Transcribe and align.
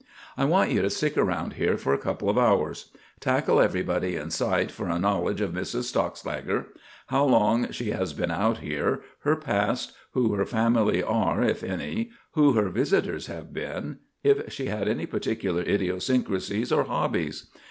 "I 0.35 0.45
want 0.45 0.71
you 0.71 0.81
to 0.81 0.89
stick 0.89 1.15
around 1.15 1.53
here 1.53 1.77
for 1.77 1.93
a 1.93 1.97
couple 1.99 2.27
of 2.27 2.35
hours. 2.35 2.89
Tackle 3.19 3.61
everybody 3.61 4.15
in 4.15 4.31
sight 4.31 4.71
for 4.71 4.87
a 4.87 4.97
knowledge 4.97 5.41
of 5.41 5.51
Mrs. 5.53 5.83
Stockslager; 5.83 6.69
how 7.09 7.23
long 7.23 7.69
she 7.69 7.91
has 7.91 8.11
been 8.11 8.31
out 8.31 8.57
here, 8.61 9.01
her 9.19 9.35
past, 9.35 9.91
who 10.13 10.33
her 10.33 10.45
family 10.47 11.03
are 11.03 11.43
if 11.43 11.63
any, 11.63 12.09
who 12.31 12.53
her 12.53 12.69
visitors 12.69 13.27
have 13.27 13.53
been; 13.53 13.99
if 14.23 14.51
she 14.51 14.65
had 14.65 14.87
any 14.87 15.05
particular 15.05 15.61
idiosyncrasies 15.61 16.71
or 16.71 16.85
hobbies. 16.85 17.51